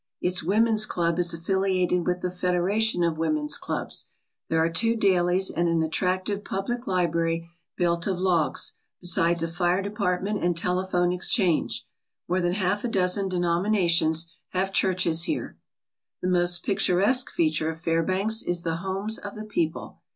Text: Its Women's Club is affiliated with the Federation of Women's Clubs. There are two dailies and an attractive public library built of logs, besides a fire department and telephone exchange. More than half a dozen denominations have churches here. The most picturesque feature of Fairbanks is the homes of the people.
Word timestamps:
Its 0.19 0.41
Women's 0.41 0.87
Club 0.87 1.19
is 1.19 1.31
affiliated 1.31 2.07
with 2.07 2.21
the 2.21 2.31
Federation 2.31 3.03
of 3.03 3.19
Women's 3.19 3.59
Clubs. 3.59 4.07
There 4.49 4.57
are 4.57 4.67
two 4.67 4.95
dailies 4.95 5.51
and 5.51 5.69
an 5.69 5.83
attractive 5.83 6.43
public 6.43 6.87
library 6.87 7.51
built 7.77 8.07
of 8.07 8.17
logs, 8.17 8.73
besides 8.99 9.43
a 9.43 9.47
fire 9.47 9.83
department 9.83 10.43
and 10.43 10.57
telephone 10.57 11.11
exchange. 11.11 11.85
More 12.27 12.41
than 12.41 12.53
half 12.53 12.83
a 12.83 12.87
dozen 12.87 13.29
denominations 13.29 14.33
have 14.53 14.73
churches 14.73 15.25
here. 15.25 15.59
The 16.23 16.29
most 16.29 16.63
picturesque 16.63 17.29
feature 17.29 17.69
of 17.69 17.79
Fairbanks 17.79 18.41
is 18.41 18.63
the 18.63 18.77
homes 18.77 19.19
of 19.19 19.35
the 19.35 19.45
people. 19.45 20.01